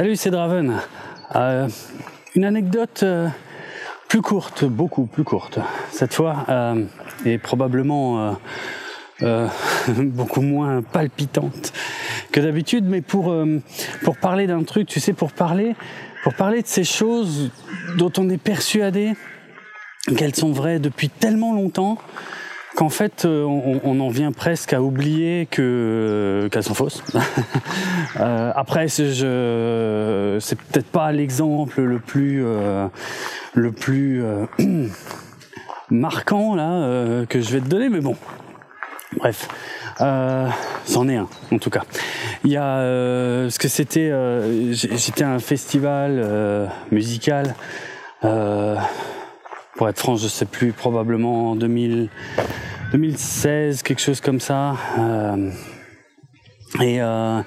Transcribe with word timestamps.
Salut, 0.00 0.16
c'est 0.16 0.30
Draven. 0.30 0.80
Euh, 1.36 1.68
une 2.34 2.46
anecdote 2.46 3.02
euh, 3.02 3.28
plus 4.08 4.22
courte, 4.22 4.64
beaucoup 4.64 5.04
plus 5.04 5.24
courte 5.24 5.58
cette 5.90 6.14
fois, 6.14 6.46
euh, 6.48 6.86
et 7.26 7.36
probablement 7.36 8.34
beaucoup 9.88 10.40
moins 10.40 10.80
palpitante 10.80 11.74
que 12.32 12.40
d'habitude, 12.40 12.86
mais 12.88 13.02
pour 13.02 13.36
pour 14.02 14.16
parler 14.16 14.46
d'un 14.46 14.62
truc, 14.62 14.88
tu 14.88 15.00
sais, 15.00 15.12
pour 15.12 15.32
parler 15.32 15.76
pour 16.22 16.32
parler 16.32 16.62
de 16.62 16.66
ces 16.66 16.84
choses 16.84 17.50
dont 17.98 18.12
on 18.16 18.30
est 18.30 18.42
persuadé 18.42 19.12
qu'elles 20.16 20.34
sont 20.34 20.52
vraies 20.52 20.78
depuis 20.78 21.10
tellement 21.10 21.52
longtemps 21.52 21.98
qu'en 22.76 22.88
fait, 22.88 23.24
euh, 23.24 23.44
on, 23.44 24.00
en 24.00 24.08
vient 24.08 24.32
presque 24.32 24.72
à 24.72 24.82
oublier 24.82 25.48
euh, 25.58 26.48
qu'elles 26.48 26.62
sont 26.62 26.74
fausses. 26.74 27.02
euh, 28.20 28.52
après, 28.54 28.88
c'est 28.88 29.04
peut-être 29.08 30.90
pas 30.90 31.12
l'exemple 31.12 31.80
le 31.82 31.98
plus 31.98 32.44
le 33.54 33.72
plus 33.72 34.22
marquant 35.90 36.54
là 36.54 37.24
que 37.26 37.40
je 37.40 37.50
vais 37.50 37.60
te 37.60 37.68
donner, 37.68 37.88
mais 37.88 38.00
bon. 38.00 38.16
Bref, 39.16 39.48
c'en 39.98 41.08
est 41.08 41.16
un 41.16 41.28
en 41.52 41.58
tout 41.58 41.70
cas. 41.70 41.82
Il 42.44 42.52
y 42.52 42.56
a 42.56 42.80
ce 43.50 43.58
que 43.58 43.68
c'était, 43.68 44.12
j'étais 44.72 45.24
un 45.24 45.40
festival 45.40 46.70
musical. 46.90 47.54
Pour 49.80 49.88
être 49.88 49.98
franc, 49.98 50.16
je 50.16 50.28
sais 50.28 50.44
plus, 50.44 50.72
probablement 50.72 51.52
en 51.52 51.56
2000, 51.56 52.10
2016, 52.92 53.82
quelque 53.82 54.02
chose 54.02 54.20
comme 54.20 54.38
ça. 54.38 54.76
Euh, 54.98 55.50
et, 56.82 57.00
euh, 57.00 57.40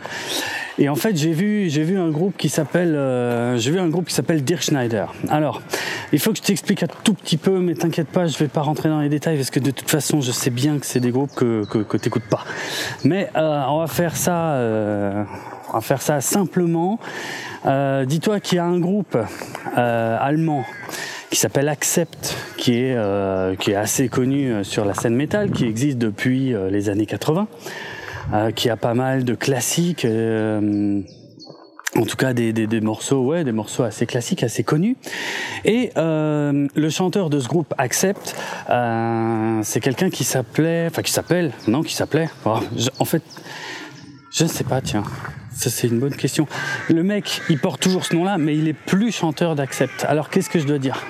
et 0.79 0.89
en 0.89 0.95
fait, 0.95 1.15
j'ai 1.15 1.31
vu, 1.31 1.69
j'ai 1.69 1.83
vu 1.83 1.95
un 1.95 2.09
groupe 2.09 2.35
qui 2.35 2.49
s'appelle, 2.49 2.95
euh, 2.95 3.55
j'ai 3.57 3.69
vu 3.69 3.79
un 3.79 3.87
groupe 3.87 4.07
qui 4.07 4.15
s'appelle 4.15 4.43
Dirk 4.43 4.63
Schneider. 4.63 5.13
Alors, 5.29 5.61
il 6.11 6.17
faut 6.17 6.31
que 6.31 6.39
je 6.39 6.41
t'explique 6.41 6.81
un 6.81 6.87
tout 7.03 7.13
petit 7.13 7.37
peu, 7.37 7.59
mais 7.59 7.75
t'inquiète 7.75 8.07
pas, 8.07 8.25
je 8.25 8.35
vais 8.39 8.47
pas 8.47 8.61
rentrer 8.61 8.89
dans 8.89 9.01
les 9.01 9.09
détails 9.09 9.37
parce 9.37 9.51
que 9.51 9.59
de 9.59 9.69
toute 9.69 9.91
façon, 9.91 10.19
je 10.21 10.31
sais 10.31 10.49
bien 10.49 10.79
que 10.79 10.87
c'est 10.87 11.01
des 11.01 11.11
groupes 11.11 11.35
que 11.35 11.65
que, 11.65 11.77
que 11.83 11.97
t'écoutes 11.97 12.27
pas. 12.27 12.45
Mais 13.03 13.29
euh, 13.35 13.63
on 13.67 13.77
va 13.77 13.85
faire 13.85 14.15
ça, 14.15 14.57
on 15.69 15.73
va 15.73 15.81
faire 15.81 16.01
ça 16.01 16.19
simplement. 16.19 16.99
Dis-toi 17.63 18.39
qu'il 18.39 18.55
y 18.55 18.59
a 18.59 18.65
un 18.65 18.79
groupe 18.79 19.19
allemand 19.75 20.65
qui 21.33 21.39
s'appelle 21.39 21.67
Accept, 21.67 22.37
qui 22.57 22.75
est, 22.75 22.93
euh, 22.95 23.55
qui 23.55 23.71
est 23.71 23.75
assez 23.75 24.07
connu 24.07 24.51
euh, 24.51 24.63
sur 24.63 24.85
la 24.85 24.93
scène 24.93 25.15
métal, 25.15 25.49
qui 25.49 25.65
existe 25.65 25.97
depuis 25.97 26.53
euh, 26.53 26.69
les 26.69 26.89
années 26.89 27.07
80, 27.07 27.47
euh, 28.33 28.51
qui 28.51 28.69
a 28.69 28.77
pas 28.77 28.93
mal 28.93 29.23
de 29.23 29.33
classiques. 29.33 30.05
En 31.95 32.05
tout 32.05 32.17
cas 32.17 32.33
des, 32.33 32.53
des, 32.53 32.81
morceaux, 32.81 33.23
ouais, 33.23 33.43
des 33.43 33.51
morceaux 33.51 33.81
assez 33.81 34.05
classiques, 34.05 34.43
assez 34.43 34.63
connus. 34.63 34.95
Et 35.65 35.91
le 35.95 36.89
chanteur 36.89 37.29
de 37.29 37.39
ce 37.39 37.47
groupe 37.47 37.73
Accept, 37.77 38.35
c'est 39.63 39.79
quelqu'un 39.79 40.09
qui 40.09 40.23
s'appelait, 40.23 40.87
enfin 40.87 41.01
qui 41.01 41.11
s'appelle, 41.11 41.51
non, 41.67 41.81
qui 41.81 41.93
s'appelait. 41.93 42.29
Oh, 42.45 42.59
en 42.99 43.05
fait, 43.05 43.21
je 44.31 44.43
ne 44.43 44.49
sais 44.49 44.63
pas, 44.63 44.81
tiens. 44.81 45.03
Ça, 45.55 45.69
c'est 45.69 45.87
une 45.87 45.99
bonne 45.99 46.15
question. 46.15 46.47
Le 46.89 47.03
mec, 47.03 47.41
il 47.49 47.59
porte 47.59 47.79
toujours 47.79 48.05
ce 48.05 48.15
nom-là, 48.15 48.39
mais 48.39 48.57
il 48.57 48.67
est 48.67 48.73
plus 48.73 49.11
chanteur 49.11 49.55
d'Accept. 49.55 50.03
Alors, 50.07 50.31
qu'est-ce 50.31 50.49
que 50.49 50.57
je 50.57 50.65
dois 50.65 50.79
dire? 50.79 51.03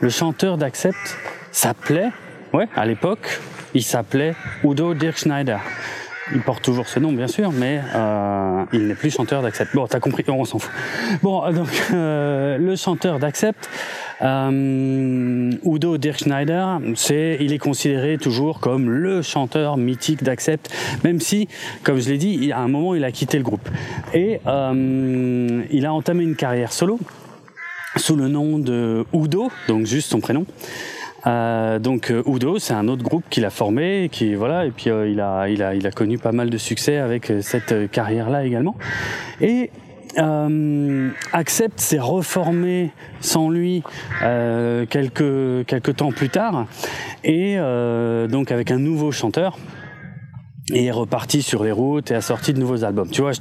Le 0.00 0.08
chanteur 0.08 0.56
d'Accept 0.56 1.18
s'appelait, 1.52 2.10
ouais, 2.52 2.68
à 2.74 2.86
l'époque, 2.86 3.40
il 3.74 3.82
s'appelait 3.82 4.34
Udo 4.64 4.94
Dirk 4.94 5.18
Schneider. 5.18 5.60
Il 6.32 6.42
porte 6.42 6.62
toujours 6.62 6.86
ce 6.86 7.00
nom, 7.00 7.12
bien 7.12 7.26
sûr, 7.26 7.50
mais 7.50 7.80
euh, 7.94 8.64
il 8.72 8.86
n'est 8.86 8.94
plus 8.94 9.10
chanteur 9.10 9.42
d'Accept. 9.42 9.74
Bon, 9.74 9.86
t'as 9.88 9.98
compris, 9.98 10.24
on 10.28 10.44
s'en 10.44 10.60
fout. 10.60 10.70
Bon, 11.22 11.50
donc 11.52 11.68
euh, 11.92 12.56
le 12.56 12.76
chanteur 12.76 13.18
d'Accept, 13.18 13.68
euh, 14.22 15.50
Udo 15.64 15.98
Dirk 15.98 16.18
Schneider, 16.18 16.80
c'est, 16.94 17.36
il 17.40 17.52
est 17.52 17.58
considéré 17.58 18.16
toujours 18.16 18.60
comme 18.60 18.88
le 18.88 19.22
chanteur 19.22 19.76
mythique 19.76 20.22
d'Accept, 20.22 20.72
même 21.02 21.20
si, 21.20 21.48
comme 21.82 22.00
je 22.00 22.10
l'ai 22.10 22.18
dit, 22.18 22.52
à 22.52 22.60
un 22.60 22.68
moment, 22.68 22.94
il 22.94 23.04
a 23.04 23.10
quitté 23.10 23.36
le 23.36 23.44
groupe 23.44 23.68
et 24.14 24.40
euh, 24.46 25.62
il 25.70 25.84
a 25.84 25.92
entamé 25.92 26.22
une 26.22 26.36
carrière 26.36 26.72
solo 26.72 26.98
sous 27.96 28.16
le 28.16 28.28
nom 28.28 28.58
de 28.58 29.04
Udo, 29.12 29.50
donc 29.68 29.86
juste 29.86 30.10
son 30.10 30.20
prénom. 30.20 30.46
Euh, 31.26 31.78
donc 31.78 32.10
euh, 32.10 32.22
Udo, 32.26 32.58
c'est 32.58 32.72
un 32.72 32.88
autre 32.88 33.02
groupe 33.02 33.24
qu'il 33.28 33.44
a 33.44 33.50
formé, 33.50 34.08
qui 34.10 34.34
voilà, 34.34 34.64
et 34.64 34.70
puis 34.70 34.90
euh, 34.90 35.08
il 35.08 35.20
a 35.20 35.48
il 35.48 35.62
a 35.62 35.74
il 35.74 35.86
a 35.86 35.90
connu 35.90 36.18
pas 36.18 36.32
mal 36.32 36.48
de 36.48 36.56
succès 36.56 36.96
avec 36.96 37.30
euh, 37.30 37.42
cette 37.42 37.90
carrière-là 37.90 38.44
également. 38.44 38.74
Et 39.40 39.70
euh, 40.18 41.10
Accept 41.32 41.78
s'est 41.78 41.98
reformé 41.98 42.90
sans 43.20 43.50
lui 43.50 43.82
quelques 44.20 45.66
quelques 45.66 45.96
temps 45.96 46.12
plus 46.12 46.30
tard, 46.30 46.66
et 47.22 47.56
donc 48.28 48.50
avec 48.50 48.70
un 48.70 48.78
nouveau 48.78 49.12
chanteur 49.12 49.58
et 50.72 50.86
est 50.86 50.90
reparti 50.90 51.42
sur 51.42 51.64
les 51.64 51.72
routes 51.72 52.10
et 52.10 52.14
a 52.14 52.20
sorti 52.20 52.52
de 52.52 52.58
nouveaux 52.58 52.84
albums. 52.84 53.08
Tu 53.10 53.22
vois, 53.22 53.32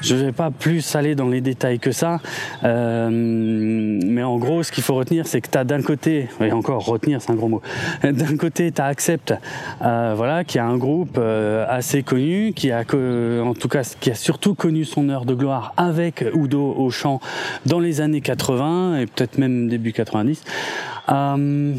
je 0.00 0.14
ne 0.14 0.20
vais 0.20 0.32
pas 0.32 0.50
plus 0.50 0.96
aller 0.96 1.14
dans 1.14 1.28
les 1.28 1.40
détails 1.40 1.78
que 1.78 1.92
ça, 1.92 2.20
euh, 2.64 3.08
mais 3.10 4.22
en 4.22 4.38
gros, 4.38 4.62
ce 4.62 4.72
qu'il 4.72 4.82
faut 4.82 4.94
retenir, 4.94 5.26
c'est 5.26 5.40
que 5.40 5.48
tu 5.50 5.64
d'un 5.64 5.82
côté, 5.82 6.28
et 6.40 6.52
encore 6.52 6.84
retenir, 6.84 7.20
c'est 7.22 7.32
un 7.32 7.36
gros 7.36 7.48
mot, 7.48 7.62
d'un 8.02 8.36
côté, 8.36 8.72
tu 8.72 8.80
as 8.80 8.94
Accept, 8.94 9.34
euh, 9.82 10.14
voilà, 10.16 10.44
qui 10.44 10.60
a 10.60 10.66
un 10.66 10.76
groupe 10.76 11.16
euh, 11.18 11.66
assez 11.68 12.04
connu, 12.04 12.52
qui 12.54 12.70
a, 12.70 12.82
en 12.82 13.54
tout 13.54 13.68
cas, 13.68 13.82
qui 13.98 14.10
a 14.10 14.14
surtout 14.14 14.54
connu 14.54 14.84
son 14.84 15.08
heure 15.08 15.24
de 15.24 15.34
gloire 15.34 15.74
avec 15.76 16.24
Udo 16.34 16.74
au 16.76 16.90
chant 16.90 17.18
dans 17.66 17.80
les 17.80 18.00
années 18.00 18.20
80 18.20 19.00
et 19.00 19.06
peut-être 19.06 19.38
même 19.38 19.68
début 19.68 19.92
90. 19.92 20.44
Euh, 21.08 21.74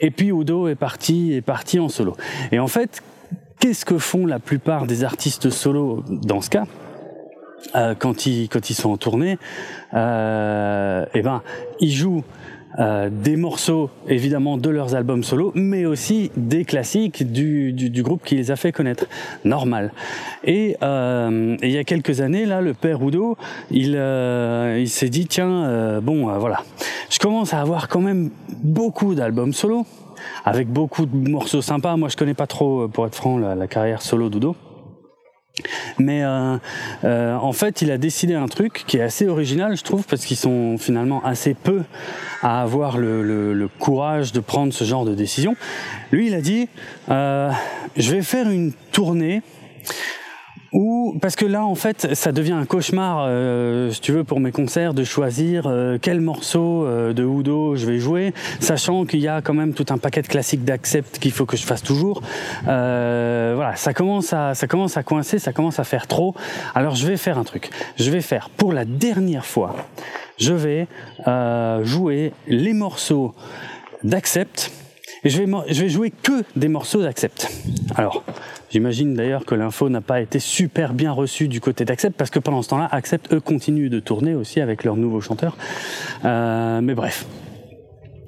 et 0.00 0.10
puis 0.10 0.28
Udo 0.28 0.68
est 0.68 0.74
parti, 0.74 1.34
est 1.34 1.42
parti 1.42 1.78
en 1.78 1.88
solo. 1.88 2.16
Et 2.52 2.58
en 2.58 2.68
fait, 2.68 3.02
qu'est-ce 3.64 3.86
que 3.86 3.96
font 3.96 4.26
la 4.26 4.40
plupart 4.40 4.84
des 4.84 5.04
artistes 5.04 5.48
solos 5.48 6.04
dans 6.06 6.42
ce 6.42 6.50
cas 6.50 6.66
euh, 7.74 7.94
quand 7.98 8.26
ils 8.26 8.46
quand 8.50 8.68
ils 8.68 8.74
sont 8.74 8.90
en 8.90 8.98
tournée 8.98 9.38
euh, 9.94 11.06
Eh 11.14 11.22
ben, 11.22 11.40
ils 11.80 11.90
jouent 11.90 12.24
euh, 12.78 13.08
des 13.10 13.36
morceaux 13.36 13.88
évidemment 14.06 14.58
de 14.58 14.68
leurs 14.68 14.94
albums 14.94 15.24
solo, 15.24 15.50
mais 15.54 15.86
aussi 15.86 16.30
des 16.36 16.66
classiques 16.66 17.32
du, 17.32 17.72
du, 17.72 18.02
groupe 18.02 18.22
qui 18.22 18.34
les 18.34 18.50
a 18.50 18.56
fait 18.56 18.70
connaître. 18.70 19.06
Normal. 19.46 19.92
Et, 20.44 20.76
il 20.82 21.70
y 21.70 21.78
a 21.78 21.84
quelques 21.84 22.20
années, 22.20 22.44
là, 22.44 22.60
le 22.60 22.74
père 22.74 23.00
Udo, 23.00 23.38
il, 23.70 23.94
il 23.94 24.88
s'est 24.90 25.08
dit 25.08 25.26
tiens, 25.26 26.00
bon, 26.02 26.38
voilà, 26.38 26.64
je 27.08 27.18
commence 27.18 27.54
à 27.54 27.62
avoir 27.62 27.88
quand 27.88 28.02
même 28.02 28.28
beaucoup 28.62 29.14
d'albums 29.14 29.54
solo 29.54 29.86
avec 30.44 30.68
beaucoup 30.68 31.06
de 31.06 31.30
morceaux 31.30 31.62
sympas. 31.62 31.96
Moi, 31.96 32.08
je 32.08 32.16
connais 32.16 32.34
pas 32.34 32.46
trop, 32.46 32.82
euh, 32.82 32.88
pour 32.88 33.06
être 33.06 33.14
franc, 33.14 33.38
la, 33.38 33.66
carrière 33.66 34.02
solo 34.02 34.28
d'Udo. 34.28 34.56
Mais 35.98 36.24
euh, 36.24 36.56
euh, 37.04 37.36
en 37.36 37.52
fait, 37.52 37.80
il 37.80 37.90
a 37.92 37.98
décidé 37.98 38.34
un 38.34 38.48
truc 38.48 38.84
qui 38.86 38.96
est 38.96 39.02
assez 39.02 39.28
original, 39.28 39.76
je 39.76 39.84
trouve, 39.84 40.04
parce 40.04 40.24
qu'ils 40.24 40.36
sont 40.36 40.76
finalement 40.78 41.24
assez 41.24 41.54
peu 41.54 41.82
à 42.42 42.60
avoir 42.60 42.98
le, 42.98 43.68
courage 43.78 44.32
de 44.32 44.40
prendre 44.40 44.72
ce 44.72 44.84
genre 44.84 45.04
de 45.04 45.14
décision. 45.14 45.54
Lui, 46.10 46.26
il 46.26 46.34
a 46.34 46.40
dit, 46.40 46.68
je 47.08 48.10
vais 48.10 48.22
faire 48.22 48.50
une 48.50 48.72
tournée 48.92 49.42
ou 50.74 51.16
parce 51.22 51.36
que 51.36 51.46
là, 51.46 51.64
en 51.64 51.76
fait, 51.76 52.14
ça 52.14 52.32
devient 52.32 52.52
un 52.52 52.66
cauchemar, 52.66 53.26
euh, 53.28 53.92
si 53.92 54.00
tu 54.00 54.10
veux, 54.10 54.24
pour 54.24 54.40
mes 54.40 54.50
concerts, 54.50 54.92
de 54.92 55.04
choisir 55.04 55.66
euh, 55.68 55.98
quel 56.02 56.20
morceau 56.20 56.84
euh, 56.84 57.12
de 57.12 57.22
Udo 57.22 57.76
je 57.76 57.86
vais 57.86 57.98
jouer, 57.98 58.34
sachant 58.58 59.04
qu'il 59.04 59.20
y 59.20 59.28
a 59.28 59.40
quand 59.40 59.54
même 59.54 59.72
tout 59.72 59.86
un 59.90 59.98
paquet 59.98 60.20
de 60.20 60.26
classiques 60.26 60.64
d'accept 60.64 61.20
qu'il 61.20 61.30
faut 61.30 61.46
que 61.46 61.56
je 61.56 61.64
fasse 61.64 61.84
toujours. 61.84 62.22
Euh, 62.66 63.52
voilà, 63.54 63.76
ça 63.76 63.94
commence 63.94 64.32
à, 64.32 64.54
ça 64.54 64.66
commence 64.66 64.96
à 64.96 65.04
coincer, 65.04 65.38
ça 65.38 65.52
commence 65.52 65.78
à 65.78 65.84
faire 65.84 66.08
trop. 66.08 66.34
Alors, 66.74 66.96
je 66.96 67.06
vais 67.06 67.16
faire 67.16 67.38
un 67.38 67.44
truc. 67.44 67.70
Je 67.96 68.10
vais 68.10 68.20
faire 68.20 68.50
pour 68.50 68.72
la 68.72 68.84
dernière 68.84 69.46
fois, 69.46 69.76
je 70.38 70.54
vais 70.54 70.88
euh, 71.28 71.84
jouer 71.84 72.32
les 72.48 72.72
morceaux 72.72 73.32
d'accept. 74.02 74.72
Et 75.22 75.30
je 75.30 75.40
vais, 75.40 75.50
je 75.68 75.82
vais 75.82 75.88
jouer 75.88 76.10
que 76.10 76.42
des 76.54 76.68
morceaux 76.68 77.00
d'accept. 77.00 77.48
Alors, 77.94 78.24
J'imagine 78.74 79.14
d'ailleurs 79.14 79.44
que 79.44 79.54
l'info 79.54 79.88
n'a 79.88 80.00
pas 80.00 80.20
été 80.20 80.40
super 80.40 80.94
bien 80.94 81.12
reçue 81.12 81.46
du 81.46 81.60
côté 81.60 81.84
d'Accept 81.84 82.16
parce 82.16 82.30
que 82.30 82.40
pendant 82.40 82.60
ce 82.60 82.70
temps-là, 82.70 82.88
Accept 82.90 83.32
eux 83.32 83.38
continuent 83.38 83.88
de 83.88 84.00
tourner 84.00 84.34
aussi 84.34 84.60
avec 84.60 84.82
leur 84.82 84.96
nouveau 84.96 85.20
chanteur. 85.20 85.56
Euh, 86.24 86.80
mais 86.80 86.94
bref. 86.94 87.24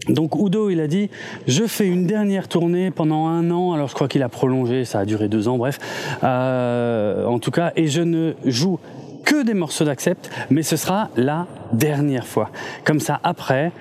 Donc 0.08 0.36
Udo, 0.36 0.70
il 0.70 0.78
a 0.78 0.86
dit, 0.86 1.10
je 1.48 1.64
fais 1.64 1.88
une 1.88 2.06
dernière 2.06 2.46
tournée 2.46 2.92
pendant 2.92 3.26
un 3.26 3.50
an. 3.50 3.72
Alors 3.72 3.88
je 3.88 3.94
crois 3.94 4.06
qu'il 4.06 4.22
a 4.22 4.28
prolongé, 4.28 4.84
ça 4.84 5.00
a 5.00 5.04
duré 5.04 5.26
deux 5.28 5.48
ans, 5.48 5.58
bref. 5.58 5.80
Euh, 6.22 7.26
en 7.26 7.40
tout 7.40 7.50
cas, 7.50 7.72
et 7.74 7.88
je 7.88 8.02
ne 8.02 8.34
joue 8.44 8.78
que 9.24 9.42
des 9.42 9.54
morceaux 9.54 9.84
d'Accept, 9.84 10.30
mais 10.50 10.62
ce 10.62 10.76
sera 10.76 11.08
la 11.16 11.48
dernière 11.72 12.24
fois. 12.24 12.50
Comme 12.84 13.00
ça, 13.00 13.18
après, 13.24 13.72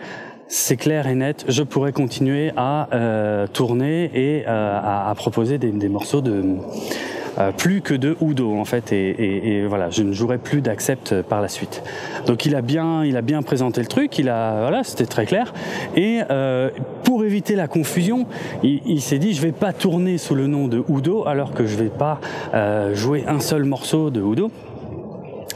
c'est 0.47 0.77
clair 0.77 1.07
et 1.07 1.15
net, 1.15 1.45
je 1.47 1.63
pourrais 1.63 1.92
continuer 1.92 2.51
à 2.56 2.88
euh, 2.94 3.47
tourner 3.47 4.12
et 4.13 4.44
euh, 4.47 4.80
à, 4.80 5.09
à, 5.09 5.15
proposer 5.15 5.57
des, 5.57 5.71
des 5.71 5.89
morceaux 5.89 6.21
de, 6.21 6.44
euh, 7.38 7.51
plus 7.51 7.81
que 7.81 7.94
de 7.94 8.15
Udo 8.21 8.56
en 8.56 8.63
fait, 8.63 8.94
et, 8.94 9.65
voilà, 9.68 9.89
je 9.89 10.03
ne 10.03 10.13
jouerai 10.13 10.38
plus 10.38 10.62
d'Accept 10.62 11.21
par 11.24 11.42
la 11.42 11.50
suite. 11.50 11.83
Donc 12.27 12.45
il 12.45 12.56
a 12.56 12.62
bien, 12.62 13.03
il 13.03 13.18
a 13.18 13.21
bien 13.21 13.42
présenté 13.42 13.81
le 13.81 13.88
truc, 13.88 14.18
il 14.18 14.30
a, 14.30 14.62
voilà, 14.62 14.83
c'était 14.83 15.06
très 15.06 15.25
clair. 15.25 15.53
Et 15.95 16.21
euh, 16.30 16.69
pour 17.03 17.25
éviter 17.25 17.56
la 17.56 17.68
confusion, 17.68 18.25
il, 18.63 19.01
s'est 19.01 19.19
dit, 19.19 19.33
je 19.33 19.42
vais 19.42 19.51
pas 19.51 19.74
tourner 19.74 20.18
sous 20.18 20.36
le 20.36 20.47
nom 20.47 20.68
de 20.68 20.83
Udo 20.88 21.27
alors 21.27 21.53
que 21.53 21.65
je 21.65 21.75
vais 21.75 21.89
pas 21.89 22.19
jouer 22.94 23.25
un 23.27 23.39
seul 23.39 23.65
morceau 23.65 24.09
de 24.09 24.21
Udo. 24.21 24.50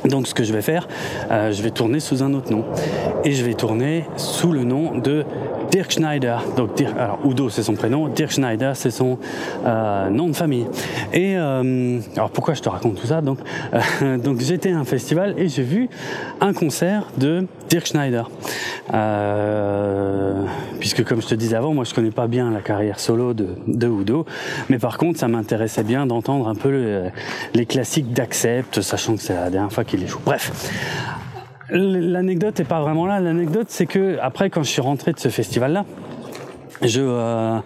Donc 0.06 0.28
ce 0.28 0.34
que 0.34 0.44
je 0.44 0.54
vais 0.54 0.62
faire, 0.62 0.88
je 1.30 1.62
vais 1.62 1.72
tourner 1.72 2.00
sous 2.00 2.24
un 2.24 2.34
autre 2.34 2.51
nom. 2.51 2.63
Et 3.24 3.34
je 3.34 3.44
vais 3.44 3.54
tourner 3.54 4.06
sous 4.16 4.51
le 4.51 4.63
nom 4.63 4.98
de 4.98 5.25
Dirk 5.71 5.92
Schneider. 5.92 6.44
Donc, 6.57 6.81
alors, 6.81 7.19
Udo, 7.25 7.50
c'est 7.50 7.63
son 7.63 7.74
prénom. 7.74 8.07
Dirk 8.07 8.31
Schneider, 8.31 8.75
c'est 8.75 8.92
son 8.92 9.18
euh, 9.66 10.10
nom 10.10 10.27
de 10.27 10.36
famille. 10.36 10.68
Et 11.13 11.36
euh, 11.38 12.00
alors, 12.16 12.31
pourquoi 12.31 12.54
je 12.54 12.62
te 12.62 12.69
raconte 12.69 12.95
tout 12.95 13.07
ça? 13.07 13.21
Donc, 13.21 13.39
euh, 13.74 14.18
donc 14.24 14.39
j'étais 14.39 14.71
à 14.71 14.80
un 14.80 14.86
festival 14.86 15.36
et 15.38 15.48
j'ai 15.48 15.63
vu 15.63 15.89
un 16.42 16.54
concert 16.54 17.07
de 17.18 17.45
Dirk 17.69 17.86
Schneider. 17.86 18.30
puisque, 20.80 21.04
comme 21.04 21.21
je 21.21 21.27
te 21.27 21.36
disais 21.36 21.56
avant, 21.56 21.74
moi, 21.74 21.83
je 21.83 21.94
connais 21.94 22.12
pas 22.12 22.27
bien 22.27 22.50
la 22.51 22.62
carrière 22.62 23.00
solo 23.00 23.33
de, 23.33 23.50
de 23.68 23.88
Udo, 23.88 24.25
mais 24.69 24.80
par 24.80 24.98
contre, 24.98 25.19
ça 25.19 25.27
m'intéressait 25.27 25.83
bien 25.83 26.06
d'entendre 26.06 26.48
un 26.48 26.56
peu 26.56 27.10
les 27.54 27.65
classiques 27.65 28.12
d'Accept, 28.12 28.81
sachant 28.81 29.15
que 29.15 29.22
c'est 29.22 29.36
la 29.36 29.50
dernière 29.50 29.72
fois 29.72 29.83
qu'il 29.83 30.00
les 30.00 30.07
joue. 30.07 30.19
Bref. 30.25 30.51
L'anecdote 31.71 32.60
est 32.60 32.66
pas 32.66 32.81
vraiment 32.81 33.06
là. 33.06 33.19
L'anecdote, 33.19 33.68
c'est 33.69 33.86
que 33.86 34.18
après, 34.21 34.50
quand 34.50 34.63
je 34.63 34.69
suis 34.69 34.81
rentré 34.81 35.13
de 35.13 35.19
ce 35.19 35.30
festival-là, 35.30 35.86
je 36.81 37.01
euh, 37.01 37.60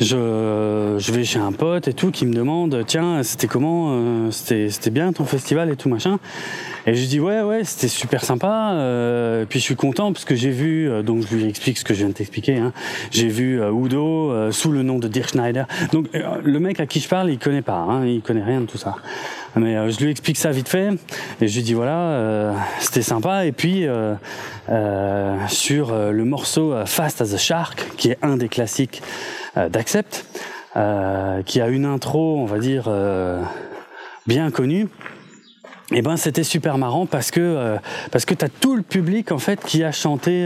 je, 0.00 0.96
je 0.98 1.12
vais 1.12 1.24
chez 1.24 1.38
un 1.38 1.52
pote 1.52 1.88
et 1.88 1.94
tout 1.94 2.10
qui 2.10 2.26
me 2.26 2.34
demande 2.34 2.84
tiens 2.86 3.22
c'était 3.22 3.46
comment 3.46 3.88
euh, 3.90 4.30
c'était 4.30 4.68
c'était 4.70 4.90
bien 4.90 5.12
ton 5.12 5.24
festival 5.24 5.70
et 5.70 5.76
tout 5.76 5.88
machin. 5.88 6.18
Et 6.86 6.94
je 6.94 7.06
dis 7.06 7.18
ouais 7.18 7.42
ouais 7.42 7.64
c'était 7.64 7.88
super 7.88 8.24
sympa 8.24 8.72
euh, 8.74 9.44
puis 9.48 9.58
je 9.58 9.64
suis 9.64 9.76
content 9.76 10.12
parce 10.12 10.24
que 10.24 10.34
j'ai 10.34 10.50
vu 10.50 10.88
euh, 10.88 11.02
donc 11.02 11.24
je 11.28 11.34
lui 11.34 11.46
explique 11.46 11.78
ce 11.78 11.84
que 11.84 11.94
je 11.94 12.00
viens 12.00 12.08
de 12.08 12.14
t'expliquer 12.14 12.56
hein, 12.56 12.72
j'ai 13.10 13.28
vu 13.28 13.60
euh, 13.60 13.72
Udo 13.72 14.30
euh, 14.30 14.52
sous 14.52 14.70
le 14.70 14.82
nom 14.82 14.98
de 14.98 15.08
Dirk 15.08 15.30
Schneider. 15.30 15.66
Donc 15.92 16.08
le 16.12 16.58
mec 16.60 16.78
à 16.80 16.86
qui 16.86 17.00
je 17.00 17.08
parle 17.08 17.30
il 17.30 17.38
connaît 17.38 17.62
pas 17.62 17.78
hein, 17.78 18.04
il 18.06 18.20
connaît 18.20 18.44
rien 18.44 18.60
de 18.60 18.66
tout 18.66 18.78
ça 18.78 18.96
mais 19.56 19.90
je 19.90 19.98
lui 20.04 20.10
explique 20.10 20.36
ça 20.36 20.50
vite 20.50 20.68
fait 20.68 20.90
et 21.40 21.48
je 21.48 21.56
lui 21.56 21.62
dis 21.62 21.74
voilà 21.74 22.52
c'était 22.78 23.02
sympa 23.02 23.46
et 23.46 23.52
puis 23.52 23.86
sur 25.48 25.94
le 25.94 26.24
morceau 26.24 26.74
Fast 26.84 27.20
as 27.22 27.32
a 27.32 27.38
Shark 27.38 27.86
qui 27.96 28.10
est 28.10 28.18
un 28.22 28.36
des 28.36 28.48
classiques 28.48 29.02
euh, 29.56 29.68
d'Accept, 29.68 30.26
euh, 30.76 31.42
qui 31.42 31.60
a 31.60 31.68
une 31.68 31.86
intro, 31.86 32.38
on 32.38 32.44
va 32.44 32.58
dire, 32.58 32.84
euh, 32.88 33.42
bien 34.26 34.50
connue. 34.50 34.88
Et 35.92 35.98
eh 35.98 36.02
ben 36.02 36.16
c'était 36.16 36.42
super 36.42 36.78
marrant 36.78 37.06
parce 37.06 37.30
que 37.30 37.76
parce 38.10 38.24
que 38.24 38.34
t'as 38.34 38.48
tout 38.48 38.74
le 38.74 38.82
public 38.82 39.30
en 39.30 39.38
fait 39.38 39.60
qui 39.64 39.84
a 39.84 39.92
chanté 39.92 40.44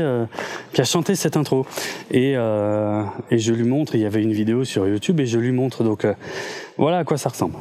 qui 0.75 0.83
a 0.83 0.85
chanté 0.85 1.15
cette 1.15 1.39
intro 1.39 1.65
et 2.11 2.33
et 2.33 3.39
je 3.39 3.53
lui 3.55 3.65
montre 3.65 3.95
il 3.95 4.03
y 4.03 4.05
avait 4.05 4.23
une 4.23 4.35
vidéo 4.35 4.65
sur 4.65 4.87
YouTube 4.87 5.19
et 5.19 5.25
je 5.25 5.39
lui 5.39 5.51
montre 5.51 5.83
donc 5.83 6.07
voilà 6.77 6.99
à 6.99 7.05
quoi 7.05 7.17
ça 7.17 7.31
ressemble. 7.31 7.55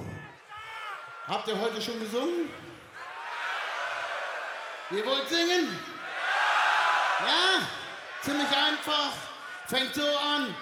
Habt 1.29 1.47
ihr 1.47 1.59
heute 1.59 1.79
schon 1.79 1.99
gesungen? 1.99 2.49
Ihr 4.89 5.05
wollt 5.05 5.29
singen? 5.29 5.79
Ja, 7.19 7.61
ziemlich 8.23 8.47
einfach. 8.47 9.11
Fängt 9.67 9.93
so 9.93 10.01
an. 10.01 10.55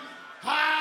Heidi, 0.43 0.76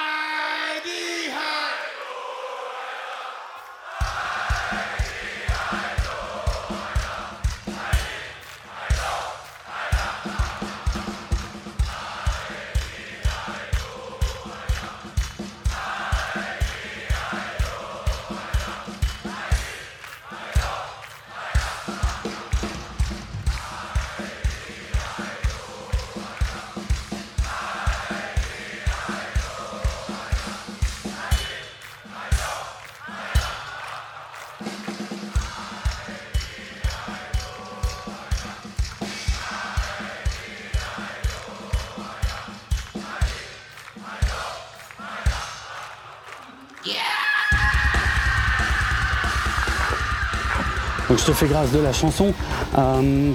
Je 51.16 51.24
te 51.24 51.32
fais 51.32 51.46
grâce 51.46 51.72
de 51.72 51.78
la 51.78 51.92
chanson. 51.92 52.34
Euh, 52.76 53.32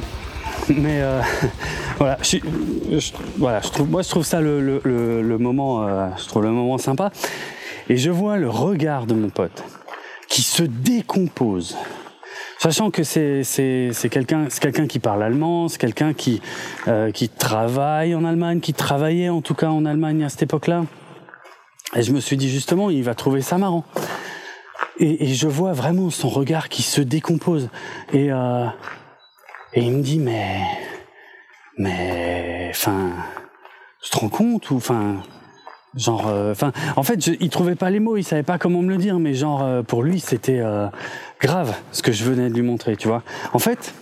mais 0.70 1.02
euh, 1.02 1.22
voilà, 1.98 2.18
voilà, 3.38 3.62
moi 3.90 4.02
je 4.04 4.10
trouve 4.10 4.24
ça 4.24 4.40
le, 4.40 5.38
moment, 5.40 5.88
euh, 5.88 6.08
je 6.18 6.28
trouve 6.28 6.44
le 6.44 6.52
moment 6.52 6.78
sympa. 6.78 7.12
Et 7.90 7.98
je 7.98 8.12
vois 8.12 8.38
le 8.38 8.50
regard 8.50 9.08
de 9.08 9.16
mon 9.16 9.30
pote 9.30 9.64
qui 10.30 10.44
se 10.44 10.64
décompose. 10.64 11.76
Sachant 12.60 12.92
que 12.92 13.04
c'est 13.04 13.44
quelqu'un 14.12 14.46
quelqu'un 14.62 14.86
qui 14.86 15.00
parle 15.00 15.24
allemand, 15.24 15.68
c'est 15.68 15.80
quelqu'un 15.80 16.14
qui 16.14 16.42
qui 17.14 17.30
travaille 17.30 18.14
en 18.14 18.24
Allemagne, 18.24 18.60
qui 18.60 18.74
travaillait 18.74 19.30
en 19.30 19.42
tout 19.42 19.56
cas 19.56 19.70
en 19.70 19.86
Allemagne 19.86 20.24
à 20.24 20.30
cette 20.30 20.44
époque-là. 20.44 20.86
Et 21.96 22.04
je 22.04 22.14
me 22.14 22.20
suis 22.20 22.38
dit 22.38 22.50
justement, 22.50 22.92
il 22.92 23.04
va 23.04 23.16
trouver 23.16 23.42
ça 23.42 23.58
marrant. 23.58 23.84
Et, 25.02 25.34
je 25.34 25.48
vois 25.48 25.74
vraiment 25.74 26.12
son 26.12 26.30
regard 26.30 26.70
qui 26.70 26.84
se 26.84 27.02
décompose. 27.02 27.70
Et, 28.14 28.32
euh, 28.32 28.68
et 29.74 29.82
il 29.82 29.94
me 29.94 30.04
dit, 30.04 30.20
mais, 30.20 30.62
mais, 31.80 32.68
enfin, 32.70 33.10
tu 34.04 34.12
te 34.12 34.18
rends 34.18 34.30
compte 34.30 34.70
ou, 34.70 34.76
enfin, 34.76 35.24
genre, 35.96 36.28
euh, 36.28 36.52
enfin, 36.52 36.72
en 36.96 37.02
fait, 37.02 37.26
je, 37.26 37.32
il 37.40 37.50
trouvait 37.50 37.74
pas 37.74 37.90
les 37.90 38.00
mots, 38.00 38.16
il 38.16 38.24
savait 38.24 38.44
pas 38.44 38.60
comment 38.60 38.84
me 38.84 38.90
le 38.90 38.98
dire, 38.98 39.18
mais 39.18 39.34
genre, 39.34 39.64
euh, 39.64 39.82
pour 39.82 40.04
lui, 40.04 40.20
c'était 40.20 40.62
grave 41.40 41.76
ce 41.92 42.04
que 42.04 42.12
je 42.12 42.24
venais 42.24 42.50
de 42.50 42.54
lui 42.54 42.62
montrer, 42.62 42.96
tu 42.96 43.08
vois. 43.08 43.24
En 43.54 43.60
fait, 43.60 43.96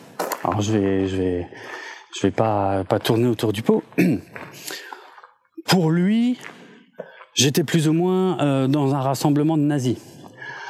alors 0.44 0.60
je 0.60 0.74
vais, 0.74 1.08
je 1.08 1.16
vais, 1.16 1.48
je 2.14 2.28
vais 2.28 2.32
pas, 2.32 2.84
pas 2.84 3.00
tourner 3.00 3.28
autour 3.28 3.54
du 3.54 3.62
pot. 3.62 3.84
pour 5.66 5.92
lui, 5.92 6.38
j'étais 7.36 7.64
plus 7.64 7.88
ou 7.88 7.94
moins 7.94 8.68
dans 8.68 8.94
un 8.96 9.00
rassemblement 9.00 9.56
de 9.56 9.64
nazis 9.64 10.19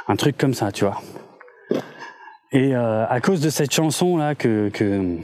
un 0.10 0.16
truc 0.16 0.38
comme 0.38 0.54
ça, 0.54 0.72
tu 0.72 0.84
vois. 0.84 1.02
Et 2.52 2.76
euh, 2.76 3.06
à 3.08 3.22
cause 3.22 3.42
de 3.42 3.50
cette 3.50 3.72
chanson 3.72 4.18
là 4.18 4.34
que 4.34 4.70
que, 4.70 5.18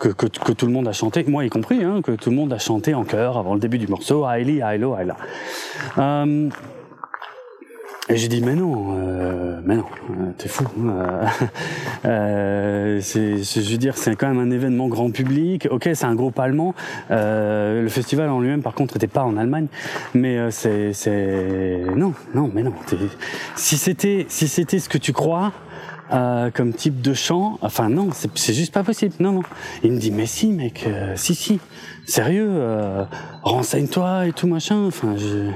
que 0.00 0.08
que, 0.08 0.52
tout 0.52 0.66
le 0.66 0.72
monde 0.72 0.88
a 0.88 0.92
chanté, 0.92 1.24
moi 1.24 1.44
y 1.44 1.48
compris, 1.48 1.82
hein, 1.82 2.02
que 2.02 2.12
tout 2.12 2.30
le 2.30 2.36
monde 2.36 2.52
a 2.52 2.58
chanté 2.58 2.94
en 2.94 3.04
chœur 3.04 3.38
avant 3.38 3.54
le 3.54 3.60
début 3.60 3.78
du 3.78 3.86
morceau, 3.86 4.26
Hailey, 4.26 4.60
Hailo, 4.60 4.94
Haila. 4.94 5.16
Euh, 5.98 6.50
et 8.08 8.16
j'ai 8.16 8.28
dit 8.28 8.40
mais 8.40 8.54
non, 8.54 8.96
euh, 8.96 9.60
mais 9.64 9.74
non, 9.74 9.84
euh, 10.10 10.30
t'es 10.38 10.48
fou. 10.48 10.64
Euh, 10.78 11.26
euh 12.04 13.00
je 13.00 13.70
veux 13.70 13.78
dire, 13.78 13.98
c'est 13.98 14.14
quand 14.14 14.28
même 14.28 14.38
un 14.38 14.52
événement 14.52 14.86
grand 14.86 15.10
public. 15.10 15.66
Ok, 15.72 15.88
c'est 15.92 16.04
un 16.04 16.14
groupe 16.14 16.38
allemand. 16.38 16.74
Euh, 17.10 17.82
le 17.82 17.88
festival 17.88 18.30
en 18.30 18.40
lui-même, 18.40 18.62
par 18.62 18.74
contre, 18.74 18.94
n'était 18.94 19.08
pas 19.08 19.24
en 19.24 19.36
Allemagne. 19.36 19.66
Mais 20.14 20.38
euh, 20.38 20.50
c'est, 20.52 20.92
c'est 20.92 21.80
non, 21.96 22.14
non, 22.32 22.48
mais 22.54 22.62
non. 22.62 22.74
Si 23.56 23.76
c'était, 23.76 24.26
si 24.28 24.46
c'était 24.46 24.78
ce 24.78 24.88
que 24.88 24.98
tu 24.98 25.12
crois. 25.12 25.52
comme 26.54 26.72
type 26.72 27.00
de 27.02 27.12
chant, 27.12 27.58
enfin 27.60 27.88
non, 27.88 28.10
c'est 28.12 28.54
juste 28.54 28.72
pas 28.72 28.84
possible. 28.84 29.14
Non, 29.18 29.32
non. 29.32 29.42
Il 29.82 29.90
me 29.90 29.98
dit 29.98 30.12
mais 30.12 30.26
si 30.26 30.46
mec, 30.52 30.86
si 31.16 31.34
si, 31.34 31.58
sérieux, 32.06 32.62
renseigne-toi 33.42 34.28
et 34.28 34.32
tout 34.32 34.46
machin. 34.46 34.86
Enfin, 34.86 35.16
je, 35.16 35.50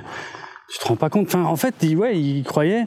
tu 0.70 0.78
te 0.78 0.86
rends 0.86 0.96
pas 0.96 1.10
compte? 1.10 1.34
En 1.34 1.56
fait, 1.56 1.74
il, 1.82 1.96
ouais, 1.96 2.18
il 2.18 2.44
croyait, 2.44 2.84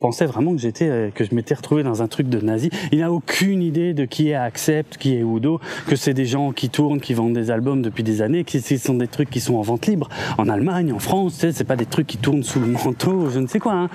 pensait 0.00 0.26
vraiment 0.26 0.52
que 0.52 0.60
j'étais, 0.60 0.88
euh, 0.88 1.10
que 1.10 1.24
je 1.24 1.34
m'étais 1.34 1.54
retrouvé 1.54 1.82
dans 1.82 2.02
un 2.02 2.08
truc 2.08 2.28
de 2.28 2.40
nazi. 2.40 2.70
Il 2.92 3.00
n'a 3.00 3.10
aucune 3.10 3.62
idée 3.62 3.94
de 3.94 4.04
qui 4.04 4.30
est 4.30 4.34
Accept, 4.34 4.98
qui 4.98 5.14
est 5.14 5.20
Udo, 5.20 5.60
que 5.86 5.96
c'est 5.96 6.14
des 6.14 6.26
gens 6.26 6.52
qui 6.52 6.68
tournent, 6.68 7.00
qui 7.00 7.14
vendent 7.14 7.34
des 7.34 7.50
albums 7.50 7.82
depuis 7.82 8.02
des 8.02 8.22
années, 8.22 8.44
que 8.44 8.58
ce 8.58 8.76
sont 8.76 8.94
des 8.94 9.08
trucs 9.08 9.30
qui 9.30 9.40
sont 9.40 9.56
en 9.56 9.62
vente 9.62 9.86
libre 9.86 10.08
en 10.38 10.48
Allemagne, 10.48 10.92
en 10.92 10.98
France. 10.98 11.34
Tu 11.34 11.40
sais, 11.40 11.52
c'est 11.52 11.64
pas 11.64 11.76
des 11.76 11.86
trucs 11.86 12.06
qui 12.06 12.18
tournent 12.18 12.42
sous 12.42 12.60
le 12.60 12.66
manteau, 12.66 13.30
je 13.30 13.38
ne 13.38 13.46
sais 13.46 13.60
quoi. 13.60 13.72
Hein. 13.74 13.88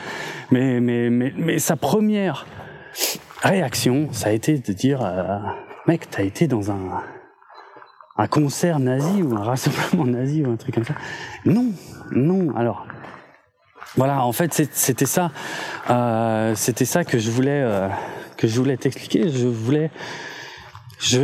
Mais 0.52 1.60
sa 1.60 1.76
première 1.76 2.48
réaction, 3.42 4.08
ça 4.12 4.30
a 4.30 4.32
été 4.32 4.58
de 4.58 4.74
dire, 4.74 5.02
euh, 5.04 5.38
mec, 5.88 6.10
t'as 6.10 6.24
été 6.24 6.48
dans 6.48 6.72
un 6.72 7.04
un 8.18 8.28
concert 8.28 8.80
nazi 8.80 9.22
ou 9.22 9.36
un 9.36 9.44
rassemblement 9.44 10.06
nazi 10.06 10.44
ou 10.44 10.50
un 10.50 10.56
truc 10.56 10.76
comme 10.76 10.86
ça. 10.86 10.96
Non, 11.46 11.66
non. 12.12 12.56
Alors, 12.56 12.88
voilà, 13.98 14.26
en 14.26 14.32
fait, 14.32 14.54
c'était 14.74 15.06
ça, 15.06 15.32
euh, 15.90 16.54
c'était 16.56 16.86
ça 16.86 17.04
que 17.06 17.18
je 17.18 17.32
voulais, 17.32 17.62
euh, 17.62 17.88
je 18.44 18.60
voulais 18.60 18.78
t'expliquer. 18.78 19.30
Je 19.30 19.48
voulais, 19.48 19.90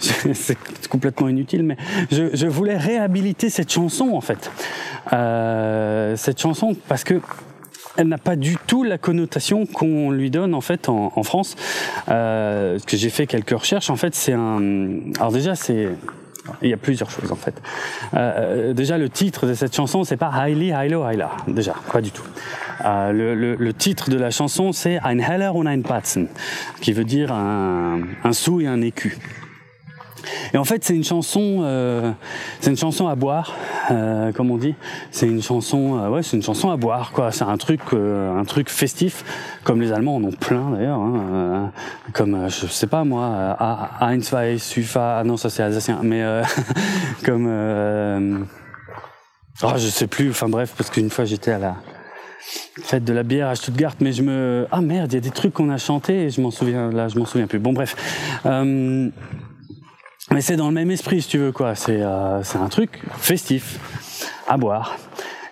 c'est 0.00 0.58
complètement 0.88 1.28
inutile, 1.28 1.62
mais 1.62 1.76
je, 2.10 2.46
voulais 2.46 2.76
réhabiliter 2.76 3.50
cette 3.50 3.70
chanson 3.70 4.10
en 4.14 4.20
fait, 4.20 4.50
euh, 5.12 6.16
cette 6.16 6.40
chanson 6.40 6.76
parce 6.88 7.04
que 7.04 7.20
elle 7.96 8.08
n'a 8.08 8.18
pas 8.18 8.36
du 8.36 8.56
tout 8.66 8.84
la 8.84 8.98
connotation 8.98 9.64
qu'on 9.66 10.10
lui 10.10 10.30
donne 10.30 10.54
en 10.54 10.60
fait 10.60 10.88
en, 10.88 11.22
France. 11.22 11.56
Que 12.06 12.76
j'ai 12.86 13.08
fait 13.10 13.26
quelques 13.26 13.58
recherches. 13.58 13.88
En 13.88 13.96
fait, 13.96 14.14
c'est 14.14 14.34
un. 14.34 14.60
Alors 15.18 15.32
déjà, 15.32 15.54
c'est 15.54 15.88
il 16.62 16.70
y 16.70 16.72
a 16.72 16.76
plusieurs 16.76 17.10
choses 17.10 17.32
en 17.32 17.36
fait. 17.36 17.60
Euh, 18.14 18.72
déjà, 18.72 18.98
le 18.98 19.08
titre 19.08 19.46
de 19.46 19.54
cette 19.54 19.74
chanson, 19.74 20.04
c'est 20.04 20.16
pas 20.16 20.30
Hailey, 20.34 20.72
Hailo, 20.72 21.04
Haila. 21.04 21.30
Déjà, 21.48 21.74
pas 21.92 22.00
du 22.00 22.10
tout. 22.10 22.24
Euh, 22.84 23.12
le, 23.12 23.34
le, 23.34 23.54
le, 23.56 23.72
titre 23.72 24.10
de 24.10 24.18
la 24.18 24.30
chanson, 24.30 24.72
c'est 24.72 24.98
Ein 25.02 25.18
Heller 25.18 25.54
und 25.54 25.66
ein 25.66 25.82
Patzen, 25.82 26.28
qui 26.80 26.92
veut 26.92 27.04
dire 27.04 27.32
un, 27.32 28.00
un 28.22 28.32
sou 28.32 28.60
et 28.60 28.66
un 28.66 28.80
écu. 28.82 29.16
Et 30.54 30.58
en 30.58 30.64
fait, 30.64 30.84
c'est 30.84 30.94
une 30.94 31.04
chanson, 31.04 31.60
euh, 31.62 32.12
c'est 32.60 32.70
une 32.70 32.76
chanson 32.76 33.08
à 33.08 33.14
boire, 33.14 33.54
euh, 33.90 34.32
comme 34.32 34.50
on 34.50 34.56
dit. 34.56 34.74
C'est 35.10 35.26
une 35.26 35.42
chanson, 35.42 35.98
euh, 35.98 36.08
ouais, 36.08 36.22
c'est 36.22 36.36
une 36.36 36.42
chanson 36.42 36.70
à 36.70 36.76
boire, 36.76 37.12
quoi. 37.12 37.32
C'est 37.32 37.44
un 37.44 37.56
truc, 37.56 37.80
euh, 37.92 38.38
un 38.38 38.44
truc 38.44 38.70
festif, 38.70 39.24
comme 39.64 39.80
les 39.80 39.92
Allemands 39.92 40.16
en 40.16 40.24
ont 40.24 40.32
plein 40.32 40.70
d'ailleurs. 40.70 40.98
Hein, 40.98 41.14
euh, 41.32 41.66
comme, 42.12 42.34
euh, 42.34 42.48
je 42.48 42.66
sais 42.66 42.86
pas 42.86 43.04
moi, 43.04 43.56
Ein, 44.00 44.20
zwei, 44.20 44.58
Sufa, 44.58 45.18
ah 45.18 45.24
non, 45.24 45.36
ça 45.36 45.50
c'est 45.50 45.62
alsacien, 45.62 46.00
mais 46.02 46.22
comme, 47.24 48.46
oh, 49.62 49.72
je 49.76 49.88
sais 49.88 50.06
plus. 50.06 50.30
Enfin 50.30 50.48
bref, 50.48 50.74
parce 50.76 50.90
qu'une 50.90 51.10
fois 51.10 51.24
j'étais 51.24 51.52
à 51.52 51.58
la 51.58 51.76
fête 52.82 53.04
de 53.04 53.12
la 53.12 53.22
bière 53.22 53.48
à 53.48 53.56
Stuttgart, 53.56 53.94
mais 54.00 54.12
je 54.12 54.22
me, 54.22 54.66
ah 54.70 54.80
merde, 54.80 55.12
il 55.12 55.16
y 55.16 55.18
a 55.18 55.20
des 55.20 55.30
trucs 55.30 55.54
qu'on 55.54 55.70
a 55.70 55.78
chantés 55.78 56.30
je 56.30 56.40
m'en 56.40 56.50
souviens, 56.50 56.90
là, 56.90 57.08
je 57.08 57.18
m'en 57.18 57.26
souviens 57.26 57.46
plus. 57.46 57.58
Bon 57.58 57.72
bref. 57.72 57.96
Mais 60.32 60.40
c'est 60.40 60.56
dans 60.56 60.68
le 60.68 60.74
même 60.74 60.90
esprit, 60.90 61.22
si 61.22 61.28
tu 61.28 61.38
veux, 61.38 61.52
quoi. 61.52 61.74
C'est 61.74 62.00
euh, 62.00 62.42
un 62.54 62.68
truc 62.68 63.02
festif, 63.18 63.78
à 64.48 64.56
boire. 64.56 64.96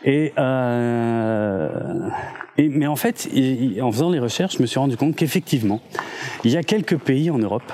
Et, 0.04 0.32
euh, 0.38 1.68
et 2.58 2.68
mais 2.68 2.86
en 2.86 2.96
fait, 2.96 3.28
en 3.80 3.90
faisant 3.90 4.10
les 4.10 4.18
recherches, 4.18 4.56
je 4.56 4.62
me 4.62 4.66
suis 4.66 4.78
rendu 4.78 4.96
compte 4.96 5.16
qu'effectivement, 5.16 5.80
il 6.44 6.50
y 6.50 6.56
a 6.56 6.62
quelques 6.62 6.98
pays 6.98 7.30
en 7.30 7.38
Europe 7.38 7.72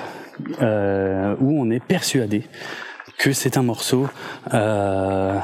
euh, 0.61 1.35
où 1.39 1.61
on 1.61 1.69
est 1.69 1.83
persuadé 1.83 2.43
que 3.17 3.33
c'est 3.33 3.57
un 3.57 3.63
morceau 3.63 4.07
euh, 4.53 5.37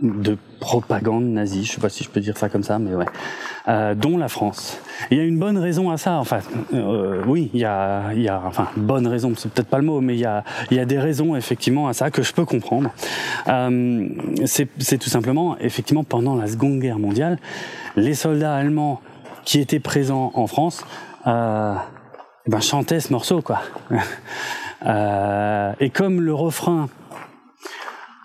de 0.00 0.38
propagande 0.60 1.24
nazie, 1.24 1.64
je 1.64 1.72
sais 1.72 1.80
pas 1.80 1.88
si 1.88 2.04
je 2.04 2.10
peux 2.10 2.20
dire 2.20 2.36
ça 2.36 2.48
comme 2.48 2.62
ça, 2.62 2.78
mais 2.78 2.94
ouais, 2.94 3.06
euh, 3.68 3.94
dont 3.94 4.16
la 4.16 4.28
France. 4.28 4.78
Il 5.10 5.18
y 5.18 5.20
a 5.20 5.24
une 5.24 5.38
bonne 5.38 5.58
raison 5.58 5.90
à 5.90 5.96
ça, 5.96 6.18
enfin, 6.18 6.40
euh, 6.74 7.22
oui, 7.26 7.50
il 7.54 7.60
y 7.60 7.64
a, 7.64 8.12
y 8.14 8.28
a, 8.28 8.42
enfin, 8.44 8.68
bonne 8.76 9.06
raison, 9.06 9.32
c'est 9.36 9.50
peut-être 9.50 9.68
pas 9.68 9.78
le 9.78 9.84
mot, 9.84 10.00
mais 10.00 10.14
il 10.14 10.20
y 10.20 10.26
a, 10.26 10.44
il 10.70 10.76
y 10.76 10.80
a 10.80 10.84
des 10.84 10.98
raisons 10.98 11.36
effectivement 11.36 11.88
à 11.88 11.92
ça 11.92 12.10
que 12.10 12.22
je 12.22 12.32
peux 12.32 12.44
comprendre. 12.44 12.90
Euh, 13.48 14.08
c'est 14.44 14.98
tout 14.98 15.10
simplement, 15.10 15.56
effectivement, 15.58 16.04
pendant 16.04 16.34
la 16.34 16.48
Seconde 16.48 16.80
Guerre 16.80 16.98
mondiale, 16.98 17.38
les 17.96 18.14
soldats 18.14 18.54
allemands 18.54 19.00
qui 19.44 19.60
étaient 19.60 19.80
présents 19.80 20.32
en 20.34 20.46
France, 20.46 20.84
euh, 21.26 21.74
ben, 22.46 22.60
chantaient 22.60 23.00
ce 23.00 23.12
morceau, 23.12 23.42
quoi. 23.42 23.60
Euh, 24.86 25.72
et 25.80 25.90
comme 25.90 26.20
le 26.20 26.32
refrain 26.32 26.88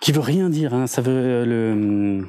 qui 0.04 0.12
veut 0.12 0.20
rien 0.20 0.50
dire. 0.50 0.74
Hein. 0.74 0.86
Ça 0.86 1.02
veut 1.02 1.12
euh, 1.14 1.46
le 1.46 2.28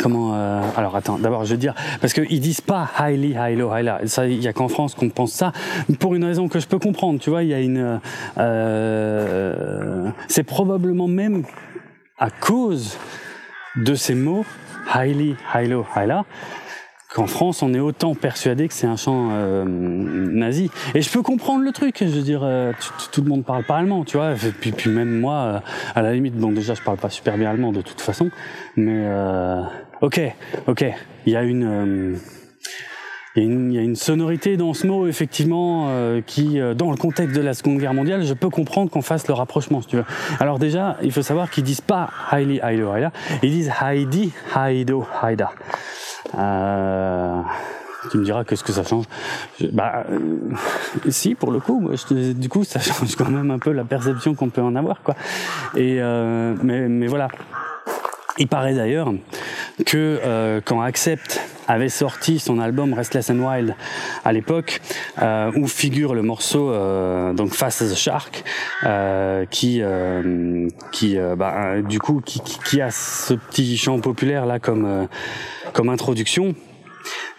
comment 0.00 0.34
euh, 0.34 0.60
alors 0.76 0.96
attends 0.96 1.18
d'abord 1.18 1.44
je 1.44 1.52
veux 1.52 1.58
dire 1.58 1.72
parce 2.00 2.12
qu'ils 2.12 2.40
disent 2.40 2.60
pas 2.60 2.90
highly 2.98 3.36
high-low 3.38 3.72
high-la 3.72 4.00
ça 4.08 4.26
il 4.26 4.42
y 4.42 4.48
a 4.48 4.52
qu'en 4.52 4.66
France 4.66 4.96
qu'on 4.96 5.08
pense 5.08 5.30
ça 5.30 5.52
pour 6.00 6.16
une 6.16 6.24
raison 6.24 6.48
que 6.48 6.58
je 6.58 6.66
peux 6.66 6.80
comprendre 6.80 7.20
tu 7.20 7.30
vois 7.30 7.44
il 7.44 7.50
y 7.50 7.54
a 7.54 7.60
une 7.60 8.00
euh, 8.38 10.10
c'est 10.26 10.42
probablement 10.42 11.06
même 11.06 11.44
à 12.18 12.30
cause 12.30 12.98
de 13.76 13.94
ces 13.94 14.16
mots 14.16 14.44
highly 14.92 15.36
high-low 15.54 15.86
high-la 15.94 16.24
qu'en 17.14 17.28
France, 17.28 17.62
on 17.62 17.72
est 17.72 17.80
autant 17.80 18.14
persuadé 18.14 18.66
que 18.66 18.74
c'est 18.74 18.88
un 18.88 18.96
chant 18.96 19.30
euh, 19.30 19.64
nazi. 19.64 20.68
Et 20.94 21.00
je 21.00 21.10
peux 21.10 21.22
comprendre 21.22 21.62
le 21.62 21.70
truc. 21.70 21.98
Je 22.00 22.06
veux 22.06 22.22
dire, 22.22 22.40
euh, 22.42 22.72
tout 23.12 23.22
le 23.22 23.28
monde 23.28 23.44
parle 23.44 23.64
pas 23.64 23.76
allemand, 23.76 24.04
tu 24.04 24.16
vois. 24.16 24.32
Et 24.32 24.50
puis, 24.50 24.72
puis 24.72 24.90
même 24.90 25.20
moi, 25.20 25.34
euh, 25.34 25.58
à 25.94 26.02
la 26.02 26.12
limite, 26.12 26.34
bon, 26.34 26.50
déjà, 26.50 26.74
je 26.74 26.82
parle 26.82 26.98
pas 26.98 27.10
super 27.10 27.38
bien 27.38 27.50
allemand 27.50 27.72
de 27.72 27.82
toute 27.82 28.00
façon. 28.00 28.30
Mais 28.76 29.04
euh, 29.06 29.62
ok, 30.02 30.20
ok. 30.66 30.84
Il 31.26 31.32
y 31.32 31.36
a 31.36 31.42
une 31.42 32.18
il 33.36 33.42
y, 33.42 33.46
a 33.46 33.48
une, 33.48 33.72
il 33.72 33.74
y, 33.74 33.78
a 33.80 33.82
une, 33.82 33.96
sonorité 33.96 34.56
dans 34.56 34.74
ce 34.74 34.86
mot, 34.86 35.08
effectivement, 35.08 35.86
euh, 35.88 36.20
qui, 36.24 36.60
euh, 36.60 36.72
dans 36.72 36.92
le 36.92 36.96
contexte 36.96 37.34
de 37.34 37.40
la 37.40 37.52
Seconde 37.52 37.78
Guerre 37.78 37.92
mondiale, 37.92 38.24
je 38.24 38.32
peux 38.32 38.48
comprendre 38.48 38.92
qu'on 38.92 39.02
fasse 39.02 39.26
le 39.26 39.34
rapprochement, 39.34 39.82
si 39.82 39.88
tu 39.88 39.96
veux. 39.96 40.04
Alors 40.38 40.60
déjà, 40.60 40.96
il 41.02 41.10
faut 41.10 41.22
savoir 41.22 41.50
qu'ils 41.50 41.64
disent 41.64 41.80
pas 41.80 42.10
Haili, 42.30 42.60
Haido, 42.62 42.94
Haida, 42.94 43.10
ils 43.42 43.50
disent 43.50 43.72
Heidi, 43.82 44.32
Haido, 44.54 45.04
Haida. 45.20 45.50
Euh, 46.38 47.40
tu 48.10 48.18
me 48.18 48.24
diras 48.24 48.44
qu'est-ce 48.44 48.64
que 48.64 48.72
ça 48.72 48.84
change 48.84 49.06
Bah, 49.72 50.04
euh, 50.10 50.18
si, 51.08 51.34
pour 51.34 51.52
le 51.52 51.60
coup, 51.60 51.90
du 52.12 52.48
coup, 52.48 52.64
ça 52.64 52.80
change 52.80 53.16
quand 53.16 53.30
même 53.30 53.50
un 53.50 53.58
peu 53.58 53.72
la 53.72 53.84
perception 53.84 54.34
qu'on 54.34 54.50
peut 54.50 54.62
en 54.62 54.76
avoir, 54.76 55.02
quoi. 55.02 55.14
Et 55.74 55.98
euh, 56.00 56.54
mais, 56.62 56.88
mais 56.88 57.06
voilà. 57.06 57.28
Il 58.38 58.48
paraît 58.48 58.74
d'ailleurs 58.74 59.12
que 59.86 60.60
quand 60.64 60.80
Accept 60.80 61.40
avait 61.68 61.88
sorti 61.88 62.38
son 62.38 62.58
album 62.58 62.92
Restless 62.94 63.30
and 63.30 63.38
Wild 63.38 63.74
à 64.24 64.32
l'époque, 64.32 64.80
euh, 65.22 65.50
où 65.56 65.66
figure 65.66 66.14
le 66.14 66.22
morceau 66.22 66.70
euh, 66.70 67.32
donc 67.32 67.54
Fast 67.54 67.82
as 67.82 67.92
a 67.92 67.94
Shark, 67.94 68.44
euh, 68.84 69.44
qui 69.46 69.80
euh, 69.82 70.68
qui 70.92 71.18
euh, 71.18 71.36
bah, 71.36 71.80
du 71.82 71.98
coup 71.98 72.20
qui, 72.24 72.40
qui, 72.40 72.80
a 72.80 72.90
ce 72.90 73.34
petit 73.34 73.76
chant 73.76 74.00
populaire 74.00 74.46
là 74.46 74.58
comme 74.58 74.84
euh, 74.84 75.06
comme 75.72 75.88
introduction. 75.88 76.54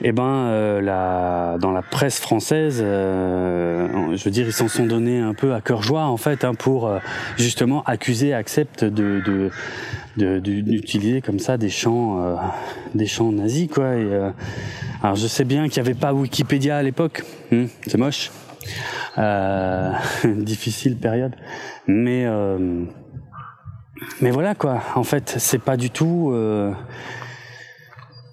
Eh 0.01 0.11
ben 0.11 0.79
la, 0.81 1.57
dans 1.59 1.71
la 1.71 1.81
presse 1.81 2.19
française, 2.19 2.79
je 2.79 4.23
veux 4.23 4.31
dire, 4.31 4.45
ils 4.45 4.53
s'en 4.53 4.67
sont 4.67 4.85
donnés 4.85 5.19
un 5.19 5.33
peu 5.33 5.53
à 5.53 5.61
cœur 5.61 5.81
joie 5.81 6.03
en 6.03 6.17
fait 6.17 6.43
hein, 6.43 6.53
pour 6.53 6.91
justement 7.37 7.83
accuser 7.83 8.33
Accept 8.33 8.83
de, 8.83 9.51
d'utiliser 10.17 11.21
comme 11.21 11.39
ça 11.39 11.57
des 11.57 11.69
chants 11.69 12.21
euh, 12.21 12.35
des 12.93 13.05
chants 13.05 13.31
nazis 13.31 13.67
quoi. 13.67 13.85
Euh, 13.85 14.31
alors 15.03 15.15
je 15.15 15.27
sais 15.27 15.43
bien 15.43 15.67
qu'il 15.67 15.81
n'y 15.81 15.89
avait 15.89 15.99
pas 15.99 16.13
Wikipédia 16.13 16.77
à 16.77 16.83
l'époque 16.83 17.23
hmm, 17.51 17.65
c'est 17.85 17.97
moche 17.97 18.31
euh, 19.17 19.91
difficile 20.25 20.97
période 20.97 21.35
mais 21.87 22.25
euh, 22.25 22.85
mais 24.21 24.31
voilà 24.31 24.55
quoi. 24.55 24.81
En 24.95 25.03
fait 25.03 25.35
c'est 25.37 25.61
pas 25.61 25.77
du 25.77 25.89
tout 25.89 26.31
euh, 26.33 26.71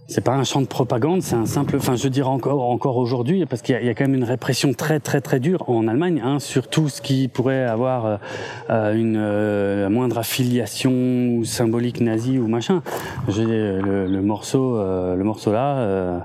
c'est 0.09 0.21
pas 0.21 0.35
un 0.35 0.45
champ 0.45 0.61
de 0.61 0.67
propagande, 0.67 1.23
c'est 1.23 1.37
un 1.37 1.47
simple, 1.47 1.77
enfin 1.77 1.97
je 1.97 2.09
dire 2.09 2.29
encore 2.29 2.69
encore 2.71 2.97
aujourd'hui, 2.97 3.47
parce 3.47 3.63
qu'il 3.63 3.79
y, 3.81 3.87
y, 3.87 3.89
a 3.89 3.95
quand 3.95 4.05
même 4.05 4.15
une 4.15 4.25
répression 4.25 4.75
très 4.75 5.01
très 5.01 5.21
très 5.21 5.41
dure 5.41 5.69
en 5.69 5.89
Allemagne 5.89 6.21
hein, 6.25 6.39
sur 6.39 6.69
tout 6.69 6.89
ce 6.89 7.01
qui 7.01 7.29
pourrait 7.29 7.65
avoir 7.65 8.19
euh, 8.71 8.95
une 8.95 9.17
euh, 9.17 9.89
moindre 9.89 10.19
affiliation 10.19 10.93
ou 10.93 11.45
symbolique 11.45 12.01
nazie 12.01 12.39
ou 12.39 12.49
machin. 12.49 12.83
J'ai 13.29 13.45
le, 13.45 14.07
le, 14.07 14.23
morceau, 14.23 14.77
euh, 14.77 15.15
le 15.15 15.25
morceau 15.25 15.53
là. 15.53 15.79
Euh, 15.79 16.19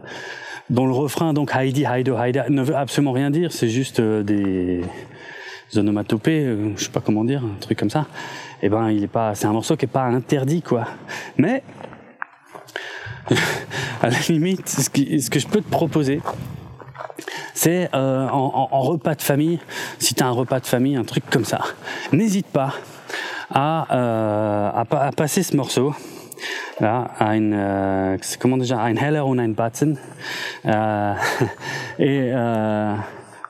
dont 0.69 0.85
le 0.85 0.93
refrain 0.93 1.33
donc 1.33 1.51
Heidi 1.55 1.85
Heido 1.85 2.17
Haida 2.17 2.49
ne 2.49 2.61
veut 2.61 2.75
absolument 2.75 3.13
rien 3.13 3.29
dire, 3.31 3.51
c'est 3.51 3.69
juste 3.69 3.99
euh, 3.99 4.23
des 4.23 4.83
onomatopées, 5.75 6.45
euh, 6.45 6.73
je 6.75 6.85
sais 6.85 6.91
pas 6.91 7.01
comment 7.01 7.23
dire, 7.23 7.43
un 7.43 7.59
truc 7.59 7.77
comme 7.77 7.89
ça. 7.89 8.07
Et 8.61 8.65
eh 8.65 8.69
ben 8.69 8.89
il 8.89 9.03
est 9.03 9.07
pas, 9.07 9.35
c'est 9.35 9.45
un 9.45 9.53
morceau 9.53 9.75
qui 9.75 9.85
est 9.85 9.89
pas 9.89 10.05
interdit 10.05 10.61
quoi. 10.61 10.85
Mais 11.37 11.63
à 14.01 14.09
la 14.09 14.19
limite, 14.29 14.69
ce, 14.69 14.89
que 14.89 15.39
je 15.39 15.47
peux 15.47 15.61
te 15.61 15.69
proposer, 15.69 16.21
c'est 17.53 17.89
euh, 17.93 18.27
en, 18.29 18.81
repas 18.81 19.15
de 19.15 19.21
famille, 19.21 19.59
si 19.99 20.13
tu 20.13 20.23
as 20.23 20.27
un 20.27 20.31
repas 20.31 20.59
de 20.59 20.67
famille, 20.67 20.95
un 20.95 21.03
truc 21.03 21.23
comme 21.29 21.45
ça, 21.45 21.61
n'hésite 22.11 22.47
pas 22.47 22.73
à, 23.51 23.87
euh, 23.95 24.69
à, 24.69 25.07
à, 25.07 25.11
passer 25.11 25.43
ce 25.43 25.55
morceau. 25.55 25.93
Là, 26.79 27.09
ein, 27.19 27.53
euh, 27.53 28.17
comment 28.39 28.57
déjà, 28.57 28.79
ein 28.81 28.97
Heller 28.97 29.25
und 29.25 29.39
ein 29.39 29.55
Batzen. 29.55 29.97
Euh, 30.65 31.13
et 31.99 32.31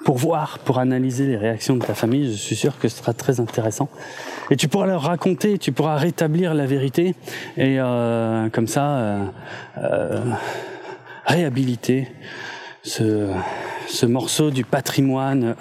pour 0.07 0.15
voir, 0.15 0.59
pour 0.59 0.79
analyser 0.79 1.25
les 1.25 1.35
réactions 1.35 1.75
de 1.75 1.83
ta 1.83 1.93
famille, 1.93 2.31
je 2.31 2.37
suis 2.37 2.55
sûr 2.55 2.79
que 2.79 2.87
ce 2.87 2.99
sera 2.99 3.11
très 3.11 3.41
intéressant. 3.41 3.89
Et 4.49 4.55
tu 4.55 4.69
pourras 4.69 4.85
leur 4.85 5.01
raconter, 5.01 5.57
tu 5.57 5.73
pourras 5.73 5.97
rétablir 5.97 6.53
la 6.53 6.65
vérité 6.65 7.13
et 7.57 7.77
euh, 7.77 8.47
comme 8.47 8.67
ça 8.67 8.87
euh, 8.87 9.25
euh, 9.79 10.21
réhabiliter 11.25 12.07
ce, 12.83 13.33
ce 13.89 14.05
morceau 14.05 14.49
du 14.49 14.63
patrimoine. 14.63 15.55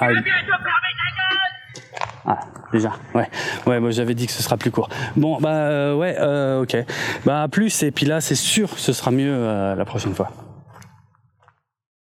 Ah. 2.24 2.38
déjà. 2.72 2.92
Ouais, 3.16 3.28
ouais, 3.66 3.80
moi 3.80 3.90
j'avais 3.90 4.14
dit 4.14 4.28
que 4.28 4.32
ce 4.32 4.44
sera 4.44 4.56
plus 4.56 4.70
court. 4.70 4.90
Bon, 5.16 5.38
bah 5.40 5.96
ouais, 5.96 6.16
ok. 6.60 6.76
Bah 7.24 7.42
à 7.42 7.48
plus 7.48 7.82
et 7.82 7.90
puis 7.90 8.06
là 8.06 8.20
c'est 8.20 8.36
sûr, 8.36 8.78
ce 8.78 8.92
sera 8.92 9.10
mieux 9.10 9.74
la 9.76 9.84
prochaine 9.84 10.14
fois. 10.14 10.30